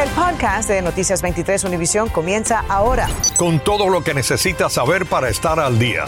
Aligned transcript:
El 0.00 0.08
podcast 0.12 0.66
de 0.70 0.80
Noticias 0.80 1.20
23 1.20 1.62
Univisión 1.64 2.08
comienza 2.08 2.64
ahora. 2.70 3.06
Con 3.36 3.60
todo 3.60 3.90
lo 3.90 4.02
que 4.02 4.14
necesitas 4.14 4.72
saber 4.72 5.04
para 5.04 5.28
estar 5.28 5.60
al 5.60 5.78
día. 5.78 6.06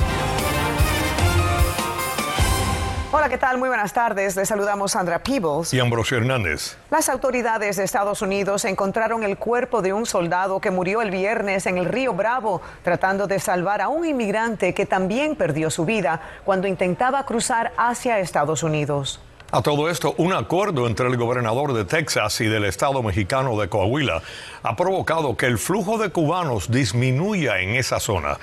Hola, 3.12 3.28
¿qué 3.28 3.36
tal? 3.36 3.58
Muy 3.58 3.68
buenas 3.68 3.92
tardes. 3.92 4.34
Les 4.34 4.48
saludamos 4.48 4.92
Sandra 4.92 5.18
Peebles 5.18 5.74
y 5.74 5.80
Ambrosio 5.80 6.16
Hernández. 6.16 6.78
Las 6.90 7.10
autoridades 7.10 7.76
de 7.76 7.84
Estados 7.84 8.22
Unidos 8.22 8.64
encontraron 8.64 9.24
el 9.24 9.36
cuerpo 9.36 9.82
de 9.82 9.92
un 9.92 10.06
soldado 10.06 10.58
que 10.58 10.70
murió 10.70 11.02
el 11.02 11.10
viernes 11.10 11.66
en 11.66 11.76
el 11.76 11.84
río 11.84 12.14
Bravo 12.14 12.62
tratando 12.82 13.26
de 13.26 13.40
salvar 13.40 13.82
a 13.82 13.88
un 13.88 14.06
inmigrante 14.06 14.72
que 14.72 14.86
también 14.86 15.36
perdió 15.36 15.68
su 15.68 15.84
vida 15.84 16.22
cuando 16.46 16.66
intentaba 16.66 17.26
cruzar 17.26 17.74
hacia 17.76 18.20
Estados 18.20 18.62
Unidos. 18.62 19.20
A 19.54 19.60
todo 19.60 19.90
esto, 19.90 20.14
un 20.16 20.32
acuerdo 20.32 20.86
entre 20.86 21.06
el 21.08 21.18
gobernador 21.18 21.74
de 21.74 21.84
Texas 21.84 22.40
y 22.40 22.46
del 22.46 22.64
estado 22.64 23.02
mexicano 23.02 23.60
de 23.60 23.68
Coahuila 23.68 24.22
ha 24.62 24.76
provocado 24.76 25.36
que 25.36 25.44
el 25.44 25.58
flujo 25.58 25.98
de 25.98 26.08
cubanos 26.08 26.70
disminuya 26.70 27.60
en 27.60 27.76
esa 27.76 28.00
zona. 28.00 28.38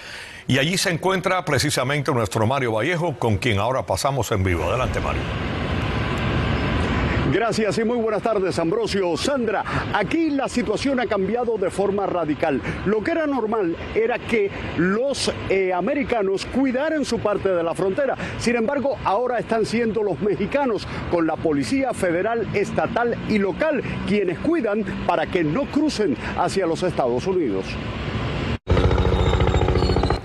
Y 0.45 0.59
allí 0.59 0.77
se 0.77 0.91
encuentra 0.91 1.43
precisamente 1.45 2.11
nuestro 2.11 2.45
Mario 2.45 2.73
Vallejo, 2.73 3.17
con 3.17 3.37
quien 3.37 3.57
ahora 3.57 3.87
pasamos 3.87 4.31
en 4.31 4.43
vivo. 4.43 4.65
Adelante, 4.65 4.99
Mario. 4.99 5.23
Gracias 7.39 7.77
y 7.77 7.85
muy 7.85 7.95
buenas 7.95 8.21
tardes, 8.21 8.59
Ambrosio. 8.59 9.15
Sandra, 9.15 9.63
aquí 9.93 10.29
la 10.29 10.49
situación 10.49 10.99
ha 10.99 11.05
cambiado 11.05 11.57
de 11.57 11.69
forma 11.69 12.05
radical. 12.05 12.61
Lo 12.85 13.01
que 13.01 13.11
era 13.11 13.27
normal 13.27 13.77
era 13.95 14.19
que 14.19 14.51
los 14.75 15.31
eh, 15.49 15.71
americanos 15.71 16.45
cuidaran 16.45 17.05
su 17.05 17.19
parte 17.19 17.47
de 17.47 17.63
la 17.63 17.73
frontera. 17.73 18.17
Sin 18.39 18.57
embargo, 18.57 18.97
ahora 19.05 19.39
están 19.39 19.65
siendo 19.65 20.03
los 20.03 20.19
mexicanos 20.19 20.85
con 21.09 21.27
la 21.27 21.37
Policía 21.37 21.93
Federal, 21.93 22.45
Estatal 22.53 23.15
y 23.29 23.37
Local 23.37 23.83
quienes 24.05 24.37
cuidan 24.39 24.83
para 25.07 25.25
que 25.25 25.41
no 25.41 25.63
crucen 25.63 26.17
hacia 26.37 26.67
los 26.67 26.83
Estados 26.83 27.25
Unidos. 27.25 27.63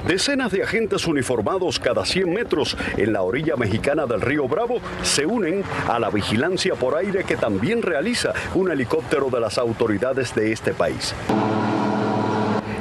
Decenas 0.06 0.52
de 0.52 0.62
agentes 0.62 1.06
uniformados 1.06 1.80
cada 1.80 2.04
100 2.04 2.30
metros 2.30 2.76
en 2.98 3.14
la 3.14 3.22
orilla 3.22 3.56
mexicana 3.56 4.04
del 4.04 4.20
río 4.20 4.46
Bravo 4.46 4.80
se 5.02 5.24
unen 5.24 5.64
a 5.88 5.98
la 5.98 6.10
vigilancia 6.10 6.74
por 6.74 6.94
aire 6.94 7.24
que 7.24 7.36
también 7.36 7.80
realiza 7.80 8.34
un 8.54 8.70
helicóptero 8.70 9.30
de 9.30 9.40
las 9.40 9.56
autoridades 9.56 10.34
de 10.34 10.52
este 10.52 10.74
país. 10.74 11.14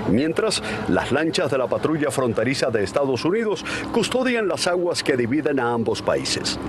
Mientras, 0.09 0.61
las 0.89 1.13
lanchas 1.13 1.49
de 1.49 1.57
la 1.57 1.67
patrulla 1.67 2.11
fronteriza 2.11 2.69
de 2.69 2.83
Estados 2.83 3.23
Unidos 3.23 3.63
custodian 3.93 4.49
las 4.49 4.67
aguas 4.67 5.01
que 5.01 5.15
dividen 5.15 5.61
a 5.61 5.71
ambos 5.71 6.01
países. 6.01 6.59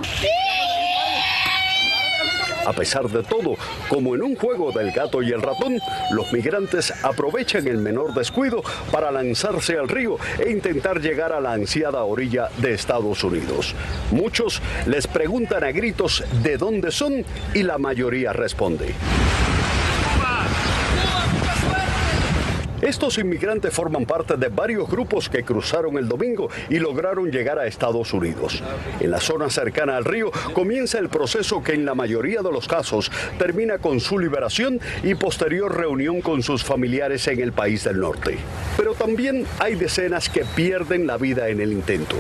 A 2.67 2.73
pesar 2.73 3.09
de 3.09 3.23
todo, 3.23 3.57
como 3.89 4.15
en 4.15 4.23
un 4.23 4.37
juego 4.37 4.73
del 4.73 4.93
gato 4.93 5.23
y 5.23 5.31
el 5.31 5.43
ratón, 5.43 5.79
los 6.11 6.33
migrantes 6.33 6.93
aprovechan 7.03 7.67
el 7.67 7.79
menor 7.79 8.15
descuido 8.15 8.63
para 8.91 9.11
lanzarse 9.11 9.79
al 9.79 9.89
río 9.89 10.17
e 10.39 10.51
intentar 10.51 11.01
llegar 11.01 11.33
a 11.33 11.41
la 11.41 11.53
ansiada 11.53 12.05
orilla 12.05 12.49
de 12.59 12.75
Estados 12.75 13.23
Unidos. 13.25 13.75
Muchos 14.11 14.63
les 14.87 15.07
preguntan 15.07 15.65
a 15.65 15.73
gritos 15.73 16.25
de 16.43 16.57
dónde 16.57 16.91
son 16.91 17.25
y 17.55 17.63
la 17.63 17.79
mayoría 17.79 18.33
responde. 18.33 18.95
Estos 22.85 23.17
inmigrantes 23.17 23.73
forman 23.73 24.05
parte 24.05 24.37
de 24.37 24.49
varios 24.49 24.91
grupos 24.91 25.31
que 25.31 25.43
cruzaron 25.43 25.97
el 25.97 26.07
domingo 26.07 26.51
y 26.69 26.79
lograron 26.79 27.31
llegar 27.31 27.59
a 27.59 27.67
Estados 27.67 28.13
Unidos. 28.13 28.63
En 29.01 29.11
la 29.11 29.21
zona 29.21 29.49
cercana 29.49 29.97
al 29.97 30.05
río 30.05 30.31
comienza 30.53 30.99
el 30.99 31.09
proceso 31.09 31.63
que 31.63 31.73
en 31.73 31.87
la 31.87 31.95
mayoría 31.95 32.43
de 32.43 32.53
los 32.53 32.69
casos 32.69 33.11
termina 33.39 33.79
con 33.79 34.01
su 34.01 34.19
liberación 34.19 34.81
y 35.03 35.15
posterior 35.15 35.75
reunión 35.75 36.21
con 36.21 36.43
sus 36.43 36.63
familiares 36.63 37.27
en 37.29 37.41
el 37.41 37.53
país 37.53 37.85
del 37.85 38.01
norte. 38.01 38.37
Pero 38.77 38.93
también 38.93 39.47
hay 39.61 39.77
decenas 39.77 40.29
que 40.29 40.45
pierden 40.55 41.07
la 41.07 41.17
vida 41.17 41.49
en 41.49 41.63
el 41.63 41.73
intento. 41.73 42.17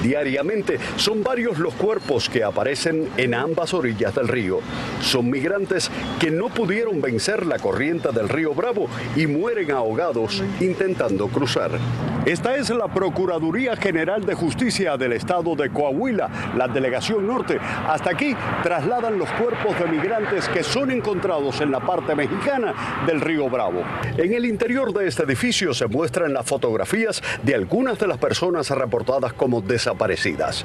Diariamente 0.00 0.78
son 0.96 1.24
varios 1.24 1.58
los 1.58 1.74
cuerpos 1.74 2.28
que 2.28 2.44
aparecen 2.44 3.08
en 3.16 3.34
ambas 3.34 3.74
orillas 3.74 4.14
del 4.14 4.28
río. 4.28 4.60
Son 5.02 5.28
migrantes 5.28 5.90
que 6.20 6.30
no 6.30 6.50
pudieron 6.50 7.00
vencer 7.00 7.44
la 7.46 7.58
corriente 7.58 8.12
del 8.12 8.28
río 8.28 8.54
Bravo 8.54 8.86
y 9.16 9.26
mueren 9.26 9.72
ahogados 9.72 10.03
intentando 10.60 11.28
cruzar. 11.28 11.70
Esta 12.26 12.56
es 12.56 12.70
la 12.70 12.88
Procuraduría 12.88 13.76
General 13.76 14.24
de 14.24 14.34
Justicia 14.34 14.96
del 14.96 15.12
Estado 15.12 15.54
de 15.56 15.70
Coahuila, 15.70 16.52
la 16.56 16.68
Delegación 16.68 17.26
Norte. 17.26 17.58
Hasta 17.58 18.10
aquí 18.10 18.34
trasladan 18.62 19.18
los 19.18 19.30
cuerpos 19.30 19.78
de 19.78 19.86
migrantes 19.86 20.48
que 20.48 20.62
son 20.62 20.90
encontrados 20.90 21.60
en 21.60 21.70
la 21.70 21.80
parte 21.80 22.14
mexicana 22.14 23.04
del 23.06 23.20
río 23.20 23.48
Bravo. 23.48 23.82
En 24.16 24.32
el 24.32 24.46
interior 24.46 24.92
de 24.92 25.06
este 25.06 25.22
edificio 25.22 25.74
se 25.74 25.86
muestran 25.86 26.32
las 26.32 26.46
fotografías 26.46 27.22
de 27.42 27.54
algunas 27.54 27.98
de 27.98 28.06
las 28.06 28.18
personas 28.18 28.70
reportadas 28.70 29.32
como 29.32 29.60
desaparecidas. 29.60 30.64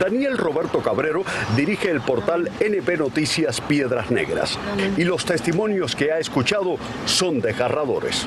Daniel 0.00 0.36
Roberto 0.38 0.80
Cabrero 0.80 1.24
dirige 1.56 1.90
el 1.90 2.00
portal 2.00 2.50
NP 2.60 2.96
Noticias 2.98 3.60
Piedras 3.60 4.10
Negras 4.10 4.58
y 4.96 5.04
los 5.04 5.24
testimonios 5.24 5.94
que 5.94 6.12
ha 6.12 6.18
escuchado 6.18 6.76
son 7.06 7.40
desgarradores 7.40 8.26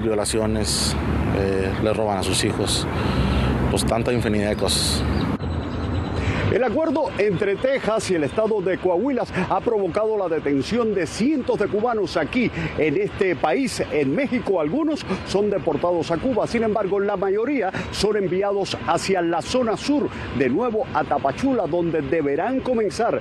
violaciones, 0.00 0.94
eh, 1.38 1.72
le 1.82 1.92
roban 1.92 2.18
a 2.18 2.22
sus 2.22 2.44
hijos, 2.44 2.86
pues 3.70 3.84
tanta 3.84 4.12
infinidad 4.12 4.50
de 4.50 4.56
cosas. 4.56 5.02
El 6.52 6.64
acuerdo 6.64 7.10
entre 7.16 7.56
Texas 7.56 8.10
y 8.10 8.14
el 8.14 8.24
estado 8.24 8.60
de 8.60 8.76
Coahuila 8.76 9.24
ha 9.48 9.58
provocado 9.62 10.18
la 10.18 10.28
detención 10.28 10.92
de 10.94 11.06
cientos 11.06 11.58
de 11.58 11.66
cubanos 11.66 12.18
aquí 12.18 12.50
en 12.76 13.00
este 13.00 13.34
país. 13.36 13.82
En 13.90 14.14
México 14.14 14.60
algunos 14.60 15.00
son 15.26 15.48
deportados 15.48 16.10
a 16.10 16.18
Cuba, 16.18 16.46
sin 16.46 16.64
embargo 16.64 17.00
la 17.00 17.16
mayoría 17.16 17.72
son 17.90 18.18
enviados 18.18 18.76
hacia 18.86 19.22
la 19.22 19.40
zona 19.40 19.78
sur, 19.78 20.10
de 20.38 20.50
nuevo 20.50 20.86
a 20.92 21.04
Tapachula, 21.04 21.66
donde 21.66 22.02
deberán 22.02 22.60
comenzar 22.60 23.18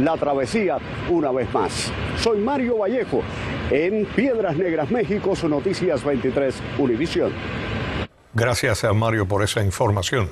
la 0.00 0.16
travesía 0.16 0.78
una 1.08 1.30
vez 1.30 1.54
más. 1.54 1.92
Soy 2.18 2.40
Mario 2.40 2.78
Vallejo 2.78 3.22
en 3.70 4.06
Piedras 4.06 4.56
Negras, 4.56 4.90
México, 4.90 5.36
su 5.36 5.48
Noticias 5.48 6.02
23 6.02 6.52
Univisión. 6.78 7.30
Gracias 8.34 8.82
a 8.82 8.92
Mario 8.92 9.28
por 9.28 9.44
esa 9.44 9.62
información. 9.62 10.30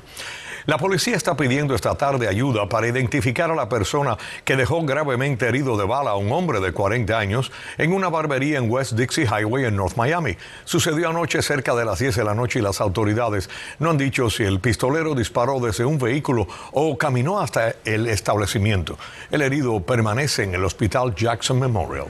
La 0.67 0.77
policía 0.77 1.17
está 1.17 1.37
pidiendo 1.37 1.75
esta 1.75 1.95
tarde 1.95 2.29
ayuda 2.29 2.69
para 2.69 2.87
identificar 2.87 3.51
a 3.51 3.55
la 3.55 3.69
persona 3.69 4.19
que 4.45 4.57
dejó 4.57 4.83
gravemente 4.83 5.49
herido 5.49 5.79
de 5.79 5.87
bala 5.87 6.11
a 6.11 6.17
un 6.17 6.31
hombre 6.33 6.61
de 6.61 6.73
40 6.73 7.19
años 7.19 7.51
en 7.79 7.93
una 7.93 8.11
barbería 8.11 8.59
en 8.59 8.71
West 8.71 8.93
Dixie 8.93 9.25
Highway 9.25 9.65
en 9.65 9.77
North 9.77 9.97
Miami. 9.97 10.37
Sucedió 10.65 11.09
anoche 11.09 11.41
cerca 11.41 11.75
de 11.75 11.87
las 11.87 11.99
10 11.99 12.17
de 12.17 12.25
la 12.25 12.35
noche 12.35 12.59
y 12.59 12.63
las 12.63 12.81
autoridades 12.81 13.49
no 13.79 13.91
han 13.91 13.99
dicho 13.99 14.29
si 14.29 14.45
el 14.45 14.61
pistolero 14.61 15.15
disparó 15.15 15.61
desde 15.61 15.87
un 15.87 15.99
vehículo 15.99 16.47
o 16.73 16.99
caminó 16.99 17.41
hasta 17.41 17.77
el 17.85 18.07
establecimiento. 18.07 18.99
El 19.31 19.41
herido 19.43 19.81
permanece 19.81 20.45
en 20.45 20.55
el 20.55 20.65
hospital 20.65 21.15
Jackson 21.15 21.59
Memorial. 21.59 22.09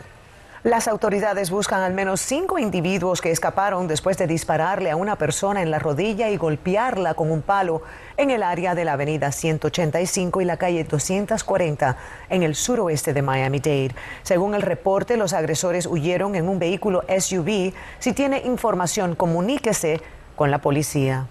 Las 0.63 0.89
autoridades 0.89 1.51
buscan 1.51 1.81
al 1.81 1.95
menos 1.95 2.21
cinco 2.21 2.59
individuos 2.59 3.23
que 3.23 3.31
escaparon 3.31 3.89
después 3.89 4.19
de 4.19 4.27
dispararle 4.27 4.91
a 4.91 4.97
una 4.97 5.17
persona 5.17 5.63
en 5.63 5.71
la 5.71 5.79
rodilla 5.79 6.29
y 6.29 6.37
golpearla 6.37 7.15
con 7.15 7.31
un 7.31 7.41
palo 7.41 7.81
en 8.19 8.31
el 8.31 8.43
área 8.43 8.75
de 8.75 8.85
la 8.85 8.93
avenida 8.93 9.33
185 9.33 10.43
y 10.43 10.45
la 10.45 10.59
calle 10.59 10.85
240 10.85 11.97
en 12.29 12.43
el 12.43 12.55
suroeste 12.55 13.15
de 13.15 13.23
Miami-Dade. 13.23 13.95
Según 14.23 14.55
el 14.55 14.61
reporte, 14.61 15.17
los 15.17 15.33
agresores 15.33 15.87
huyeron 15.87 16.35
en 16.35 16.47
un 16.47 16.59
vehículo 16.59 17.05
SUV. 17.09 17.73
Si 17.99 18.13
tiene 18.13 18.43
información, 18.45 19.15
comuníquese 19.15 20.03
con 20.37 20.51
la 20.51 20.59
policía. 20.59 21.27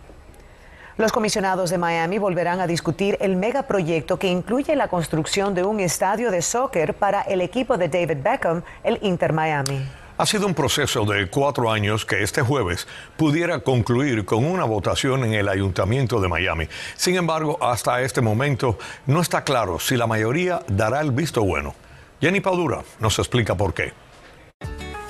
Los 0.99 1.13
comisionados 1.13 1.69
de 1.69 1.77
Miami 1.77 2.17
volverán 2.17 2.59
a 2.59 2.67
discutir 2.67 3.15
el 3.21 3.37
megaproyecto 3.37 4.19
que 4.19 4.27
incluye 4.27 4.75
la 4.75 4.89
construcción 4.89 5.55
de 5.55 5.63
un 5.63 5.79
estadio 5.79 6.29
de 6.29 6.41
soccer 6.41 6.93
para 6.93 7.21
el 7.21 7.39
equipo 7.39 7.77
de 7.77 7.87
David 7.87 8.17
Beckham, 8.21 8.63
el 8.83 8.99
Inter 9.01 9.31
Miami. 9.31 9.81
Ha 10.17 10.25
sido 10.25 10.45
un 10.45 10.53
proceso 10.53 11.05
de 11.05 11.29
cuatro 11.29 11.71
años 11.71 12.05
que 12.05 12.21
este 12.21 12.41
jueves 12.41 12.85
pudiera 13.15 13.61
concluir 13.61 14.25
con 14.25 14.43
una 14.43 14.65
votación 14.65 15.23
en 15.23 15.35
el 15.35 15.47
Ayuntamiento 15.47 16.19
de 16.19 16.27
Miami. 16.27 16.67
Sin 16.97 17.15
embargo, 17.15 17.57
hasta 17.61 18.01
este 18.01 18.19
momento 18.19 18.77
no 19.05 19.21
está 19.21 19.45
claro 19.45 19.79
si 19.79 19.95
la 19.95 20.05
mayoría 20.05 20.63
dará 20.67 20.99
el 20.99 21.11
visto 21.11 21.45
bueno. 21.45 21.75
Jenny 22.19 22.41
Padura 22.41 22.81
nos 22.99 23.17
explica 23.19 23.55
por 23.55 23.73
qué. 23.73 23.93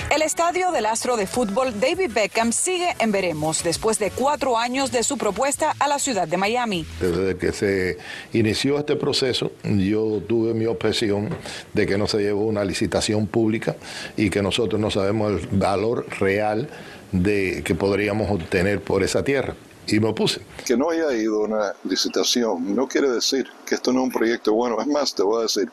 El 0.09 0.23
estadio 0.23 0.71
del 0.71 0.87
astro 0.87 1.17
de 1.17 1.27
fútbol 1.27 1.79
David 1.79 2.09
Beckham 2.11 2.51
sigue 2.51 2.95
en 2.97 3.11
veremos 3.11 3.61
después 3.63 3.99
de 3.99 4.09
cuatro 4.09 4.57
años 4.57 4.91
de 4.91 5.03
su 5.03 5.19
propuesta 5.19 5.75
a 5.77 5.87
la 5.87 5.99
ciudad 5.99 6.27
de 6.27 6.35
Miami. 6.35 6.83
Desde 6.99 7.37
que 7.37 7.51
se 7.51 7.99
inició 8.33 8.79
este 8.79 8.95
proceso, 8.95 9.51
yo 9.63 10.19
tuve 10.27 10.55
mi 10.55 10.65
objeción 10.65 11.29
de 11.73 11.85
que 11.85 11.99
no 11.99 12.07
se 12.07 12.17
llevó 12.17 12.45
una 12.45 12.63
licitación 12.63 13.27
pública 13.27 13.75
y 14.17 14.31
que 14.31 14.41
nosotros 14.41 14.81
no 14.81 14.89
sabemos 14.89 15.43
el 15.43 15.47
valor 15.51 16.07
real 16.19 16.67
de 17.11 17.61
que 17.63 17.75
podríamos 17.75 18.31
obtener 18.31 18.81
por 18.81 19.03
esa 19.03 19.23
tierra 19.23 19.53
y 19.87 19.99
me 19.99 20.07
opuse. 20.07 20.41
Que 20.65 20.75
no 20.75 20.89
haya 20.89 21.13
ido 21.13 21.41
una 21.41 21.75
licitación 21.83 22.75
no 22.75 22.87
quiere 22.87 23.11
decir 23.11 23.47
que 23.63 23.75
esto 23.75 23.93
no 23.93 23.99
es 23.99 24.05
un 24.05 24.11
proyecto 24.11 24.53
bueno. 24.53 24.81
Es 24.81 24.87
más, 24.87 25.13
te 25.13 25.21
voy 25.21 25.39
a 25.39 25.43
decir 25.43 25.69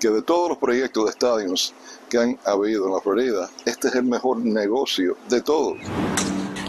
que 0.00 0.10
de 0.10 0.22
todos 0.22 0.48
los 0.48 0.58
proyectos 0.58 1.04
de 1.04 1.10
estadios 1.10 1.74
que 2.08 2.18
han 2.18 2.38
habido 2.44 2.86
en 2.86 2.94
la 2.94 3.00
Florida, 3.00 3.48
este 3.64 3.88
es 3.88 3.94
el 3.94 4.04
mejor 4.04 4.38
negocio 4.38 5.16
de 5.28 5.40
todos. 5.40 5.78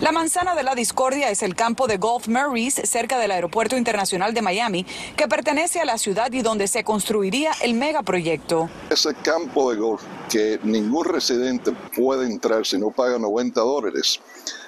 La 0.01 0.13
manzana 0.13 0.55
de 0.55 0.63
la 0.63 0.75
discordia 0.75 1.29
es 1.29 1.43
el 1.43 1.55
campo 1.55 1.85
de 1.85 1.97
Golf 1.97 2.29
Marys 2.29 2.75
cerca 2.85 3.19
del 3.19 3.31
Aeropuerto 3.31 3.75
Internacional 3.75 4.33
de 4.33 4.41
Miami, 4.41 4.85
que 5.17 5.27
pertenece 5.27 5.81
a 5.81 5.85
la 5.85 5.97
ciudad 5.97 6.31
y 6.31 6.41
donde 6.41 6.69
se 6.69 6.85
construiría 6.85 7.51
el 7.61 7.73
megaproyecto. 7.73 8.69
Ese 8.89 9.13
campo 9.15 9.71
de 9.71 9.77
golf 9.77 10.01
que 10.29 10.57
ningún 10.63 11.03
residente 11.03 11.73
puede 11.95 12.27
entrar 12.27 12.65
si 12.65 12.77
no 12.77 12.91
paga 12.91 13.19
90 13.19 13.59
dólares, 13.59 14.21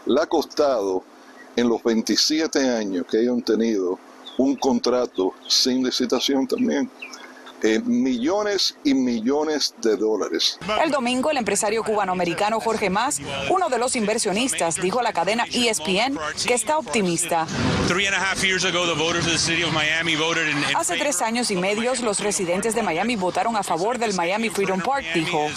le 0.06 0.22
ha 0.22 0.26
costado 0.26 1.04
en 1.56 1.70
los 1.70 1.82
27 1.82 2.70
años 2.70 3.06
que 3.10 3.22
ellos 3.22 3.38
han 3.38 3.44
tenido 3.44 4.00
un 4.38 4.58
contrato 4.58 5.34
sin 5.48 5.84
licitación 5.84 6.46
también 6.46 6.90
eh, 7.64 7.80
millones 7.86 8.78
y 8.84 8.94
millones 8.94 9.76
de 9.82 9.96
dólares. 9.96 10.60
El 10.84 10.92
domingo, 10.92 11.30
el 11.30 11.38
empresario 11.38 11.84
cubanoamericano 11.84 12.60
Jorge 12.60 12.90
Mas, 12.90 13.22
uno 13.50 13.70
de 13.70 13.78
los 13.78 13.96
inversionistas, 13.96 14.82
dijo 14.82 15.00
a 15.00 15.04
la 15.04 15.14
cadena 15.14 15.46
ESPN 15.46 16.18
que 16.46 16.54
está 16.54 16.78
optimista. 16.78 17.46
Hace 20.76 20.98
tres 20.98 21.22
años 21.22 21.52
y 21.52 21.56
medio, 21.56 21.94
los 22.02 22.20
residentes 22.20 22.74
de 22.74 22.84
Miami 22.84 23.16
votaron 23.16 23.56
a 23.56 23.64
favor 23.64 23.98
del 23.98 24.14
Miami 24.14 24.50
Freedom 24.50 24.82
Park, 24.82 25.06
dijo. 25.14 25.48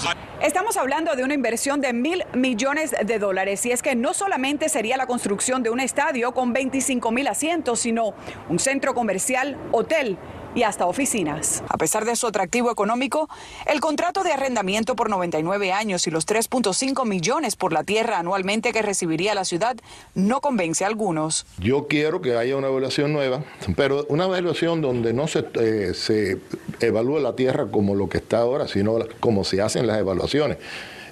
Estamos 0.42 0.76
hablando 0.76 1.16
de 1.16 1.24
una 1.24 1.32
inversión 1.32 1.80
de 1.80 1.92
mil 1.94 2.22
millones 2.34 2.94
de 3.02 3.18
dólares 3.18 3.64
y 3.64 3.72
es 3.72 3.82
que 3.82 3.94
no 3.94 4.12
solamente 4.12 4.68
sería 4.68 4.96
la 4.96 5.06
construcción 5.06 5.62
de 5.62 5.70
un 5.70 5.80
estadio 5.80 6.32
con 6.32 6.52
25 6.52 7.10
mil 7.12 7.28
asientos, 7.28 7.80
sino 7.80 8.14
un 8.48 8.58
centro 8.58 8.94
comercial, 8.94 9.56
hotel 9.72 10.18
y 10.54 10.62
hasta 10.62 10.86
oficinas. 10.86 11.62
A 11.68 11.76
pesar 11.76 12.04
de 12.04 12.16
su 12.16 12.26
atractivo 12.26 12.70
económico, 12.70 13.28
el 13.66 13.80
contrato 13.80 14.22
de 14.22 14.32
arrendamiento 14.32 14.96
por 14.96 15.10
99 15.10 15.72
años 15.72 16.06
y 16.06 16.10
los 16.10 16.26
3.5 16.26 17.06
millones 17.06 17.56
por 17.56 17.72
la 17.72 17.84
tierra 17.84 18.18
anualmente 18.18 18.72
que 18.72 18.82
recibiría 18.82 19.34
la 19.34 19.44
ciudad 19.44 19.76
no 20.14 20.40
convence 20.40 20.84
a 20.84 20.88
algunos. 20.88 21.46
Yo 21.58 21.86
quiero 21.88 22.20
que 22.20 22.36
haya 22.36 22.56
una 22.56 22.68
evaluación 22.68 23.12
nueva, 23.12 23.44
pero 23.76 24.06
una 24.08 24.24
evaluación 24.24 24.80
donde 24.80 25.12
no 25.12 25.28
se, 25.28 25.46
eh, 25.54 25.92
se 25.94 26.38
evalúe 26.80 27.18
la 27.20 27.34
tierra 27.36 27.66
como 27.70 27.94
lo 27.94 28.08
que 28.08 28.18
está 28.18 28.38
ahora, 28.38 28.68
sino 28.68 28.98
como 29.20 29.44
se 29.44 29.60
hacen 29.60 29.86
las 29.86 29.98
evaluaciones 29.98 30.58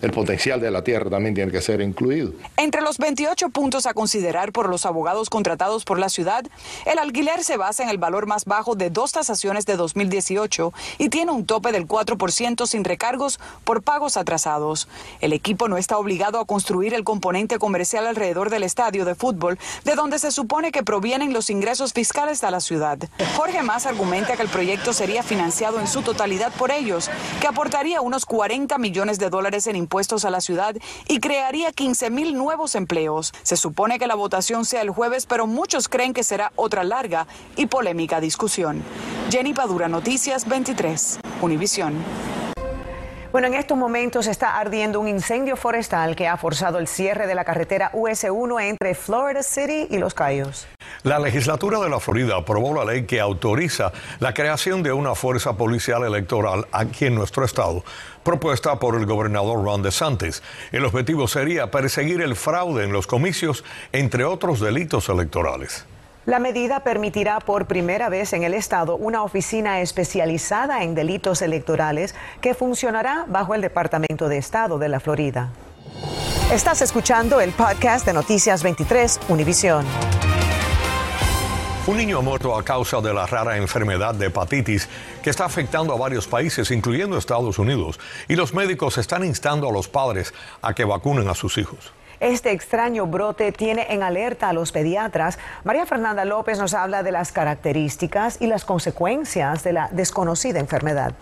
el 0.03 0.11
potencial 0.11 0.61
de 0.61 0.71
la 0.71 0.83
tierra 0.83 1.09
también 1.09 1.35
tiene 1.35 1.53
que 1.53 1.63
ser 1.63 1.81
incluido. 1.81 2.33
Entre 2.57 2.83
los 2.83 2.99
28 2.99 3.51
puntos 3.51 3.87
a 3.87 3.95
considerar 3.95 4.51
por 4.51 4.69
los 4.69 4.85
abogados 4.85 5.31
contratados 5.31 5.85
por 5.85 5.99
la 5.99 6.09
ciudad, 6.09 6.45
el 6.87 6.99
alquiler 6.99 7.45
se 7.45 7.57
basa 7.57 7.85
en 7.85 7.89
el 7.89 7.99
valor 7.99 8.27
más 8.27 8.45
bajo 8.45 8.75
de 8.75 8.91
dos 8.91 9.13
tasaciones 9.13 9.65
de 9.65 9.77
2018 9.77 10.73
y 10.99 11.09
tiene 11.09 11.31
un 11.31 11.47
tope 11.47 11.71
del 11.71 11.87
4% 11.87 12.67
sin 12.67 12.83
recargos 12.83 13.39
por 13.63 13.83
pagos 13.83 14.17
atrasados. 14.17 14.89
El 15.21 15.33
equipo 15.33 15.69
no 15.69 15.79
está 15.79 15.97
obligado 15.99 16.41
a 16.41 16.47
construir 16.47 16.95
el 16.95 17.05
componente 17.05 17.61
comercial 17.61 18.09
alrededor 18.09 18.51
del 18.51 18.65
estadio 18.65 19.05
de 19.05 19.15
fútbol, 19.15 19.57
de 19.85 19.95
donde 19.95 20.19
se 20.19 20.33
supone 20.33 20.73
que 20.73 20.83
provienen 20.83 21.33
los 21.33 21.49
ingresos 21.49 21.93
fiscales 21.93 22.41
de 22.41 22.51
la 22.51 22.61
ciudad. 22.61 22.99
Jorge 23.37 23.63
Más 23.63 23.87
argumenta 23.87 24.37
que 24.37 24.43
el 24.43 24.49
proyecto 24.49 24.93
sería 24.93 25.23
financiado 25.23 25.79
en 25.79 25.87
su 25.87 26.03
totalidad 26.03 26.53
por 26.59 26.73
ellos, 26.73 27.09
que 27.41 27.47
aportaría 27.47 28.01
unos 28.01 28.27
40 28.27 28.77
millones 28.79 29.21
de 29.21 29.31
dólares 29.31 29.69
en 29.69 29.77
impuestos 29.77 29.92
a 29.93 30.31
la 30.31 30.41
ciudad 30.41 30.75
y 31.07 31.21
crearía 31.21 31.71
15 31.71 32.09
mil 32.09 32.35
nuevos 32.35 32.75
empleos. 32.77 33.35
Se 33.43 33.59
supone 33.59 33.99
que 33.99 34.07
la 34.07 34.15
votación 34.15 34.65
sea 34.65 34.81
el 34.81 34.89
jueves, 34.89 35.27
pero 35.27 35.47
muchos 35.47 35.89
creen 35.89 36.15
que 36.15 36.25
será 36.25 36.51
otra 36.57 36.83
larga 36.83 37.27
y 37.57 37.67
polémica 37.67 38.19
discusión. 38.19 38.83
Jenny 39.31 39.53
Padura, 39.53 39.89
Noticias 39.89 40.49
23, 40.49 41.19
Univisión. 41.43 41.93
Bueno, 43.33 43.49
en 43.49 43.55
estos 43.55 43.79
momentos 43.79 44.27
está 44.27 44.59
ardiendo 44.59 45.01
un 45.01 45.09
incendio 45.09 45.57
forestal 45.57 46.17
que 46.17 46.29
ha 46.29 46.37
forzado 46.37 46.79
el 46.79 46.87
cierre 46.87 47.27
de 47.27 47.35
la 47.35 47.45
carretera 47.45 47.91
US1 47.93 48.63
entre 48.63 48.95
Florida 48.95 49.43
City 49.43 49.89
y 49.91 49.97
Los 49.97 50.13
Cayos. 50.13 50.67
La 51.03 51.19
legislatura 51.19 51.81
de 51.81 51.89
la 51.89 51.99
Florida 51.99 52.37
aprobó 52.37 52.75
la 52.75 52.85
ley 52.85 53.07
que 53.07 53.21
autoriza 53.21 53.91
la 54.21 54.35
creación 54.35 54.83
de 54.83 54.93
una 54.93 55.15
fuerza 55.15 55.57
policial 55.57 56.05
electoral 56.05 56.67
aquí 56.73 57.07
en 57.07 57.15
nuestro 57.15 57.47
estado, 57.47 57.83
propuesta 58.23 58.79
por 58.79 58.97
el 58.97 59.07
gobernador 59.07 59.65
Ron 59.65 59.83
DeSantis. 59.83 60.43
El 60.73 60.85
objetivo 60.85 61.29
sería 61.29 61.71
perseguir 61.71 62.21
el 62.21 62.37
fraude 62.37 62.85
en 62.85 62.93
los 62.93 63.07
comicios, 63.07 63.65
entre 63.93 64.25
otros 64.25 64.61
delitos 64.61 65.09
electorales. 65.09 65.87
La 66.25 66.39
medida 66.39 66.81
permitirá 66.81 67.41
por 67.41 67.67
primera 67.67 68.09
vez 68.09 68.33
en 68.33 68.45
el 68.45 68.55
Estado 68.55 68.97
una 68.97 69.25
oficina 69.25 69.81
especializada 69.81 70.85
en 70.85 70.95
delitos 70.95 71.43
electorales 71.43 72.15
que 72.41 72.55
funcionará 72.55 73.25
bajo 73.27 73.57
el 73.57 73.61
Departamento 73.61 74.29
de 74.29 74.39
Estado 74.39 74.79
de 74.79 74.89
la 74.89 75.01
Florida. 75.01 75.51
Estás 76.53 76.81
escuchando 76.81 77.41
el 77.41 77.51
podcast 77.51 78.07
de 78.07 78.13
Noticias 78.13 78.63
23 78.63 79.21
Univisión. 79.31 79.85
Un 81.85 81.97
niño 81.97 82.19
ha 82.19 82.23
muerto 82.23 82.57
a 82.57 82.65
causa 82.65 83.01
de 83.01 83.13
la 83.13 83.27
rara 83.27 83.57
enfermedad 83.57 84.15
de 84.15 84.27
hepatitis 84.27 84.89
que 85.21 85.31
está 85.31 85.47
afectando 85.47 85.93
a 85.93 85.97
varios 85.97 86.29
países, 86.29 86.71
incluyendo 86.71 87.19
Estados 87.19 87.59
Unidos, 87.59 87.99
y 88.29 88.37
los 88.37 88.55
médicos 88.55 88.99
están 88.99 89.25
instando 89.25 89.69
a 89.69 89.73
los 89.73 89.89
padres 89.89 90.33
a 90.63 90.75
que 90.75 90.85
vacunen 90.85 91.29
a 91.29 91.35
sus 91.35 91.59
hijos. 91.59 91.93
Este 92.21 92.53
extraño 92.53 93.09
brote 93.09 93.51
tiene 93.51 93.93
en 93.93 94.05
alerta 94.05 94.49
a 94.49 94.53
los 94.53 94.71
pediatras. 94.71 95.41
María 95.65 95.85
Fernanda 95.85 96.25
López 96.25 96.57
nos 96.61 96.73
habla 96.73 97.03
de 97.03 97.11
las 97.11 97.33
características 97.33 98.41
y 98.41 98.47
las 98.47 98.65
consecuencias 98.65 99.65
de 99.65 99.73
la 99.73 99.89
desconocida 99.91 100.61
enfermedad. 100.61 101.15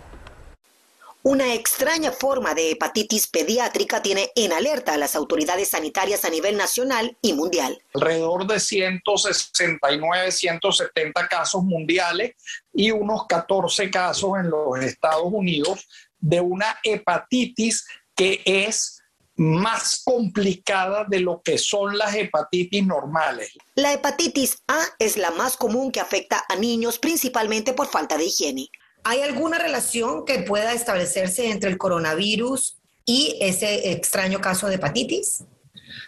Una 1.22 1.52
extraña 1.52 2.12
forma 2.12 2.54
de 2.54 2.70
hepatitis 2.70 3.26
pediátrica 3.26 4.00
tiene 4.00 4.30
en 4.36 4.52
alerta 4.52 4.94
a 4.94 4.96
las 4.96 5.14
autoridades 5.14 5.68
sanitarias 5.68 6.24
a 6.24 6.30
nivel 6.30 6.56
nacional 6.56 7.18
y 7.20 7.34
mundial. 7.34 7.78
Alrededor 7.92 8.46
de 8.46 8.58
169, 8.58 10.32
170 10.32 11.28
casos 11.28 11.62
mundiales 11.62 12.36
y 12.72 12.90
unos 12.90 13.26
14 13.26 13.90
casos 13.90 14.30
en 14.38 14.48
los 14.48 14.78
Estados 14.78 15.30
Unidos 15.30 15.86
de 16.18 16.40
una 16.40 16.78
hepatitis 16.82 17.86
que 18.14 18.40
es 18.46 19.02
más 19.36 20.02
complicada 20.04 21.04
de 21.04 21.20
lo 21.20 21.42
que 21.42 21.58
son 21.58 21.96
las 21.96 22.14
hepatitis 22.14 22.86
normales. 22.86 23.52
La 23.74 23.92
hepatitis 23.92 24.58
A 24.68 24.80
es 24.98 25.16
la 25.16 25.30
más 25.30 25.56
común 25.56 25.92
que 25.92 26.00
afecta 26.00 26.44
a 26.48 26.56
niños 26.56 26.98
principalmente 26.98 27.74
por 27.74 27.88
falta 27.88 28.16
de 28.16 28.24
higiene. 28.24 28.70
¿Hay 29.04 29.22
alguna 29.22 29.58
relación 29.58 30.24
que 30.24 30.40
pueda 30.40 30.72
establecerse 30.72 31.50
entre 31.50 31.70
el 31.70 31.78
coronavirus 31.78 32.78
y 33.04 33.38
ese 33.40 33.92
extraño 33.92 34.40
caso 34.40 34.68
de 34.68 34.76
hepatitis? 34.76 35.44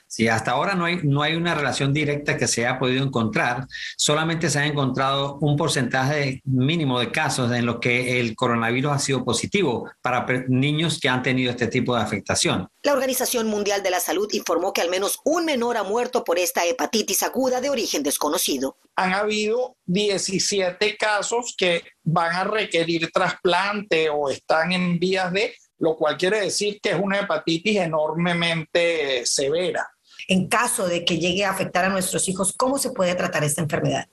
Sí, 0.07 0.29
hasta 0.29 0.53
ahora 0.53 0.75
no 0.75 0.85
hay, 0.85 1.01
no 1.03 1.23
hay 1.23 1.35
una 1.35 1.55
relación 1.55 1.93
directa 1.93 2.37
que 2.37 2.47
se 2.47 2.67
haya 2.67 2.79
podido 2.79 3.05
encontrar. 3.05 3.67
Solamente 3.97 4.51
se 4.51 4.59
ha 4.59 4.67
encontrado 4.67 5.39
un 5.41 5.57
porcentaje 5.57 6.41
mínimo 6.45 7.01
de 7.01 7.11
casos 7.11 7.51
en 7.53 7.67
los 7.67 7.79
que 7.81 8.21
el 8.21 8.37
coronavirus 8.37 8.93
ha 8.93 8.99
sido 8.99 9.25
positivo 9.25 9.91
para 10.01 10.27
niños 10.49 10.99
que 11.01 11.09
han 11.09 11.23
tenido 11.23 11.51
este 11.51 11.67
tipo 11.67 11.95
de 11.95 12.03
afectación. 12.03 12.69
La 12.83 12.93
Organización 12.93 13.47
Mundial 13.47 13.83
de 13.83 13.91
la 13.91 14.01
Salud 14.01 14.29
informó 14.33 14.73
que 14.73 14.81
al 14.81 14.91
menos 14.91 15.21
un 15.25 15.45
menor 15.45 15.77
ha 15.77 15.85
muerto 15.85 16.25
por 16.25 16.39
esta 16.39 16.65
hepatitis 16.67 17.23
aguda 17.23 17.61
de 17.61 17.71
origen 17.71 18.03
desconocido. 18.03 18.77
Han 18.97 19.15
habido 19.15 19.77
17 19.87 20.97
casos 20.97 21.55
que 21.57 21.85
van 22.03 22.35
a 22.35 22.45
requerir 22.45 23.11
trasplante 23.13 24.11
o 24.11 24.29
están 24.29 24.73
en 24.73 24.99
vías 24.99 25.33
de, 25.33 25.55
lo 25.83 25.97
cual 25.97 26.17
quiere 26.17 26.41
decir 26.41 26.81
que 26.81 26.93
es 26.93 26.97
una 26.99 27.19
hepatitis 27.19 27.77
enormemente 27.77 29.27
severa 29.27 29.87
en 30.29 30.49
caso 30.49 30.87
de 30.87 31.05
que 31.05 31.19
llegue 31.19 31.45
a 31.45 31.51
afectar 31.51 31.85
a 31.85 31.89
nuestros 31.89 32.29
hijos, 32.29 32.53
¿cómo 32.57 32.79
se 32.79 32.91
puede 32.91 33.15
tratar 33.15 33.45
esta 33.45 33.63
enfermedad? 33.63 34.07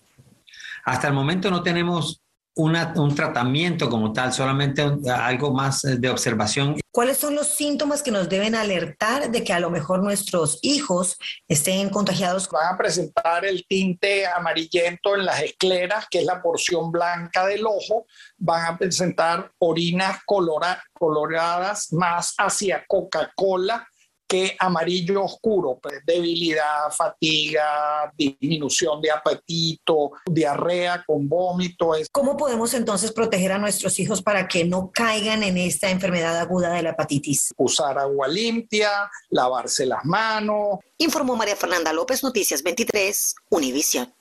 Hasta 0.85 1.07
el 1.07 1.13
momento 1.13 1.51
no 1.51 1.61
tenemos 1.61 2.21
un 2.55 3.15
tratamiento 3.15 3.89
como 3.89 4.11
tal, 4.11 4.33
solamente 4.33 4.83
algo 5.09 5.53
más 5.53 5.81
de 5.81 6.09
observación. 6.09 6.79
¿Cuáles 6.91 7.17
son 7.17 7.35
los 7.35 7.47
síntomas 7.47 8.01
que 8.01 8.11
nos 8.11 8.27
deben 8.27 8.55
alertar 8.55 9.31
de 9.31 9.43
que 9.43 9.53
a 9.53 9.59
lo 9.59 9.69
mejor 9.69 10.03
nuestros 10.03 10.59
hijos 10.61 11.17
estén 11.47 11.89
contagiados? 11.89 12.49
Van 12.49 12.73
a 12.73 12.77
presentar 12.77 13.45
el 13.45 13.65
tinte 13.67 14.27
amarillento 14.27 15.15
en 15.15 15.25
las 15.25 15.41
escleras, 15.41 16.07
que 16.09 16.19
es 16.19 16.25
la 16.25 16.41
porción 16.41 16.91
blanca 16.91 17.45
del 17.45 17.65
ojo. 17.65 18.05
Van 18.37 18.65
a 18.65 18.77
presentar 18.77 19.51
orinas 19.59 20.19
coloradas 20.25 21.93
más 21.93 22.33
hacia 22.37 22.83
Coca-Cola 22.87 23.87
que 24.29 24.55
amarillo 24.59 25.23
oscuro, 25.23 25.79
pues, 25.81 26.05
debilidad, 26.05 26.91
fatiga, 26.91 28.13
disminución 28.15 29.01
de 29.01 29.09
apetito, 29.09 30.11
diarrea 30.25 31.03
con 31.05 31.27
vómito. 31.27 31.93
¿Cómo 32.11 32.37
podemos 32.37 32.73
entonces 32.75 33.11
proteger 33.11 33.51
a 33.53 33.57
nuestros 33.57 33.99
hijos 33.99 34.21
para 34.21 34.47
que 34.47 34.63
no 34.63 34.91
caigan 34.93 35.41
en 35.41 35.57
esta 35.57 35.89
enfermedad 35.89 36.37
aguda 36.39 36.71
de 36.71 36.83
la 36.83 36.91
hepatitis? 36.91 37.51
Usar 37.57 37.97
agua 37.97 38.27
limpia, 38.27 39.09
lavarse 39.29 39.87
las 39.87 40.05
manos. 40.05 40.77
Informó 40.99 41.35
María 41.35 41.55
Fernanda 41.55 41.91
López, 41.91 42.21
Noticias 42.21 42.61
23, 42.61 43.35
Univisión. 43.49 44.13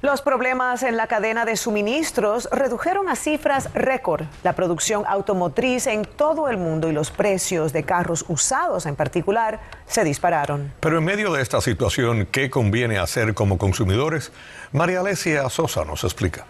Los 0.00 0.22
problemas 0.22 0.84
en 0.84 0.96
la 0.96 1.08
cadena 1.08 1.44
de 1.44 1.56
suministros 1.56 2.48
redujeron 2.52 3.08
a 3.08 3.16
cifras 3.16 3.68
récord 3.74 4.26
la 4.44 4.52
producción 4.52 5.04
automotriz 5.08 5.88
en 5.88 6.04
todo 6.04 6.48
el 6.48 6.56
mundo 6.56 6.88
y 6.88 6.92
los 6.92 7.10
precios 7.10 7.72
de 7.72 7.82
carros 7.82 8.24
usados 8.28 8.86
en 8.86 8.94
particular 8.94 9.58
se 9.86 10.04
dispararon. 10.04 10.72
Pero 10.78 10.98
en 10.98 11.04
medio 11.04 11.32
de 11.32 11.42
esta 11.42 11.60
situación, 11.60 12.28
¿qué 12.30 12.48
conviene 12.48 12.98
hacer 12.98 13.34
como 13.34 13.58
consumidores? 13.58 14.30
María 14.70 15.00
Alesia 15.00 15.50
Sosa 15.50 15.84
nos 15.84 16.04
explica. 16.04 16.44